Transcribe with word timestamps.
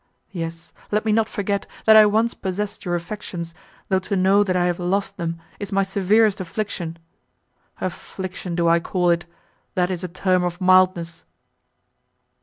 Yes! 0.31 0.73
let 0.91 1.05
me 1.05 1.11
not 1.11 1.29
forget, 1.29 1.67
that 1.85 1.95
I 1.95 2.07
once 2.07 2.33
possessed 2.33 2.85
your 2.85 2.95
affections, 2.95 3.53
though 3.89 3.99
to 3.99 4.15
know 4.15 4.43
that 4.43 4.55
I 4.55 4.65
have 4.65 4.79
lost 4.79 5.17
them, 5.17 5.39
is 5.59 5.71
my 5.71 5.83
severest 5.83 6.41
affliction. 6.41 6.97
Affliction—do 7.79 8.67
I 8.67 8.79
call 8.79 9.11
it!—that 9.11 9.91
is 9.91 10.03
a 10.03 10.07
term 10.07 10.43
of 10.43 10.59
mildness." 10.59 11.23